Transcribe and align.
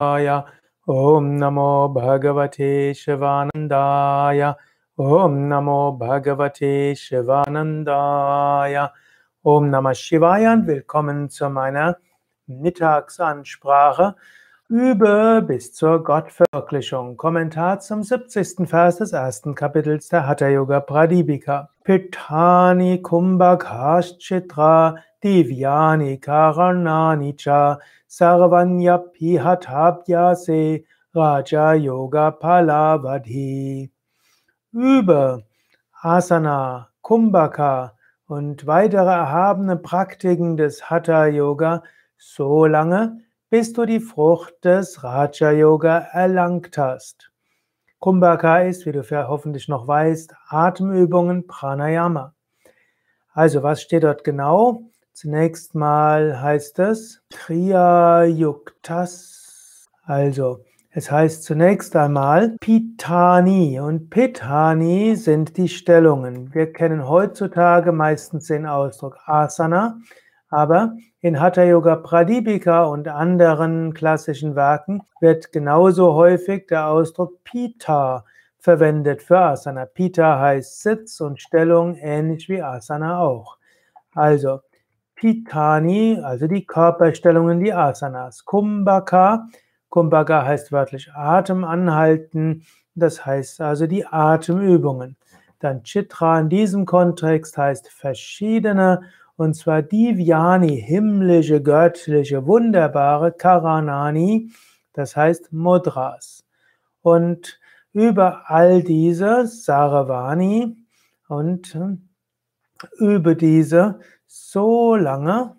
Aya. 0.00 0.46
Om 0.88 1.36
Namo 1.36 1.92
Bhagavate 1.94 2.94
Shivanandaya. 2.94 4.56
Om 4.96 5.48
Namo 5.50 5.98
Bhagavate 5.98 6.96
Shivanandaya. 6.96 8.92
Om 9.44 9.70
Namah 9.70 9.94
Shivaya 9.94 10.54
und 10.54 10.66
willkommen 10.66 11.28
zu 11.28 11.50
meiner 11.50 11.98
Mittagsansprache. 12.46 14.14
Übe 14.70 15.44
bis 15.46 15.74
zur 15.74 16.02
Gottverwirklichung. 16.02 17.18
Kommentar 17.18 17.80
zum 17.80 18.02
70. 18.02 18.66
Vers 18.66 18.96
des 18.96 19.12
ersten 19.12 19.54
Kapitels 19.54 20.08
der 20.08 20.26
Hatha 20.26 20.48
Yoga 20.48 20.80
Pradipika. 20.80 21.68
Pitani 21.90 23.02
Kumbhakaschitra 23.02 25.02
Divyani 25.20 26.20
Karanani 26.20 27.36
cha 27.36 27.78
Sarvanyapi 28.08 29.36
Hatabhyase 29.36 30.84
Raja 31.12 31.74
Yoga 31.74 32.30
Palavadhi. 32.40 33.90
Übe 34.72 35.42
Asana, 36.04 36.86
Kumbhaka 37.02 37.90
und 38.28 38.64
weitere 38.68 39.10
erhabene 39.10 39.74
Praktiken 39.74 40.56
des 40.56 40.88
Hatha 40.88 41.26
Yoga 41.26 41.82
so 42.16 42.66
lange, 42.66 43.18
bis 43.50 43.72
du 43.72 43.84
die 43.84 43.98
Frucht 43.98 44.64
des 44.64 45.02
Raja 45.02 45.50
Yoga 45.50 46.06
erlangt 46.12 46.78
hast. 46.78 47.29
Kumbhaka 48.00 48.62
ist, 48.62 48.86
wie 48.86 48.92
du 48.92 49.02
hoffentlich 49.28 49.68
noch 49.68 49.86
weißt, 49.86 50.34
Atemübungen 50.48 51.46
Pranayama. 51.46 52.34
Also, 53.32 53.62
was 53.62 53.82
steht 53.82 54.04
dort 54.04 54.24
genau? 54.24 54.84
Zunächst 55.12 55.74
mal 55.74 56.40
heißt 56.40 56.78
es 56.78 57.22
Kriya 57.28 58.24
Yuktas. 58.24 59.86
Also, 60.02 60.64
es 60.92 61.10
heißt 61.10 61.44
zunächst 61.44 61.94
einmal 61.94 62.56
Pitani 62.58 63.78
und 63.78 64.08
Pitani 64.08 65.14
sind 65.14 65.58
die 65.58 65.68
Stellungen. 65.68 66.54
Wir 66.54 66.72
kennen 66.72 67.06
heutzutage 67.06 67.92
meistens 67.92 68.46
den 68.46 68.66
Ausdruck 68.66 69.18
Asana, 69.26 69.98
aber 70.50 70.96
in 71.20 71.40
Hatha 71.40 71.62
Yoga 71.62 71.96
Pradipika 71.96 72.84
und 72.84 73.08
anderen 73.08 73.94
klassischen 73.94 74.56
Werken 74.56 75.02
wird 75.20 75.52
genauso 75.52 76.14
häufig 76.14 76.66
der 76.66 76.88
Ausdruck 76.88 77.42
Pita 77.44 78.24
verwendet 78.58 79.22
für 79.22 79.38
Asana. 79.38 79.86
Pita 79.86 80.38
heißt 80.38 80.82
Sitz 80.82 81.20
und 81.20 81.40
Stellung, 81.40 81.94
ähnlich 81.96 82.48
wie 82.48 82.62
Asana 82.62 83.20
auch. 83.20 83.56
Also 84.12 84.60
Pitani, 85.20 86.18
also 86.22 86.46
die 86.46 86.64
Körperstellungen, 86.64 87.60
die 87.60 87.74
Asanas. 87.74 88.46
Kumbhaka, 88.46 89.48
Kumbhaka 89.90 90.46
heißt 90.46 90.72
wörtlich 90.72 91.12
Atem 91.12 91.62
anhalten, 91.62 92.64
das 92.94 93.26
heißt 93.26 93.60
also 93.60 93.86
die 93.86 94.06
Atemübungen. 94.06 95.16
Dann 95.58 95.82
Chitra 95.82 96.40
in 96.40 96.48
diesem 96.48 96.86
Kontext 96.86 97.58
heißt 97.58 97.90
verschiedene, 97.90 99.02
und 99.40 99.54
zwar 99.54 99.80
Divyani, 99.80 100.82
himmlische, 100.82 101.62
göttliche, 101.62 102.46
wunderbare, 102.46 103.32
Karanani, 103.32 104.50
das 104.92 105.16
heißt 105.16 105.50
Mudras. 105.50 106.44
Und 107.00 107.58
über 107.94 108.50
all 108.50 108.82
diese 108.82 109.46
Saravani 109.46 110.76
und 111.26 111.74
über 112.98 113.34
diese 113.34 114.00
so 114.26 114.94
lange, 114.94 115.56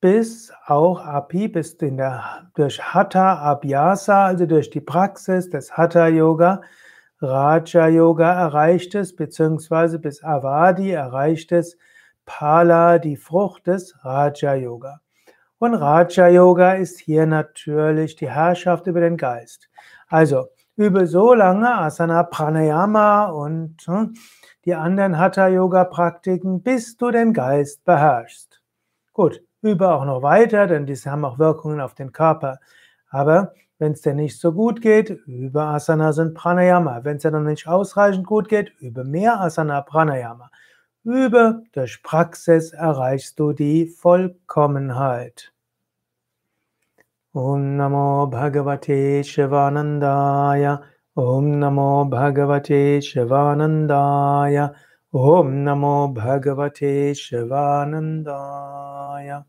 bis 0.00 0.52
auch 0.66 0.98
Api, 0.98 1.46
bis 1.46 1.74
in 1.74 1.98
der, 1.98 2.50
durch 2.56 2.82
Hatha 2.82 3.38
Abhyasa, 3.38 4.26
also 4.26 4.44
durch 4.44 4.70
die 4.70 4.80
Praxis 4.80 5.48
des 5.48 5.76
Hatha 5.76 6.08
Yoga, 6.08 6.62
Raja 7.20 7.86
Yoga 7.86 8.32
erreicht 8.32 8.96
es, 8.96 9.14
beziehungsweise 9.14 10.00
bis 10.00 10.24
Avadi 10.24 10.90
erreicht 10.90 11.52
es, 11.52 11.78
Pala, 12.26 12.98
die 12.98 13.16
Frucht 13.16 13.66
des 13.66 13.94
Raja 14.04 14.54
Yoga. 14.54 15.00
Und 15.58 15.74
Raja 15.74 16.28
Yoga 16.28 16.72
ist 16.74 16.98
hier 17.00 17.26
natürlich 17.26 18.16
die 18.16 18.30
Herrschaft 18.30 18.86
über 18.86 19.00
den 19.00 19.16
Geist. 19.16 19.68
Also, 20.08 20.48
übe 20.76 21.06
so 21.06 21.34
lange 21.34 21.72
Asana 21.72 22.22
Pranayama 22.24 23.26
und 23.26 23.76
hm, 23.86 24.14
die 24.64 24.74
anderen 24.74 25.18
Hatha-Yoga-Praktiken, 25.18 26.62
bis 26.62 26.96
du 26.96 27.10
den 27.10 27.32
Geist 27.32 27.84
beherrschst. 27.84 28.62
Gut, 29.12 29.42
übe 29.62 29.90
auch 29.90 30.04
noch 30.04 30.22
weiter, 30.22 30.66
denn 30.66 30.86
diese 30.86 31.10
haben 31.10 31.24
auch 31.24 31.38
Wirkungen 31.38 31.80
auf 31.80 31.94
den 31.94 32.12
Körper. 32.12 32.58
Aber 33.10 33.52
wenn 33.78 33.92
es 33.92 34.00
dir 34.02 34.14
nicht 34.14 34.40
so 34.40 34.52
gut 34.52 34.80
geht, 34.80 35.10
übe 35.10 35.62
Asanas 35.62 36.18
und 36.18 36.34
Pranayama. 36.34 37.04
Wenn 37.04 37.16
es 37.16 37.22
dir 37.22 37.30
noch 37.30 37.40
nicht 37.40 37.68
ausreichend 37.68 38.26
gut 38.26 38.48
geht, 38.48 38.72
übe 38.80 39.04
mehr 39.04 39.40
Asana 39.40 39.82
Pranayama. 39.82 40.50
Übe, 41.04 41.62
durch 41.72 42.02
Praxis 42.02 42.72
erreichst 42.72 43.38
du 43.38 43.52
die 43.52 43.86
Vollkommenheit. 43.86 45.52
Om 47.32 47.76
Namo 47.76 48.26
Bhagavate 48.26 49.24
Shivanandaya 49.24 50.82
Om 51.16 51.60
Namo 51.60 52.10
Bhagavate 52.10 53.00
Shivanandaya. 53.00 54.74
Om 55.12 55.62
Namo 55.62 56.12
Bhagavate 56.12 57.14
Shivanandaya. 57.14 59.46